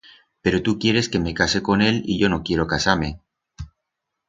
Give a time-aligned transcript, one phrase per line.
[0.43, 3.21] Pero tu quieres que me case con él y yo no quiero casar-me.